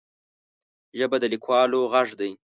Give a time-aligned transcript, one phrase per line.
[0.97, 2.31] ژبه د لیکوالو غږ دی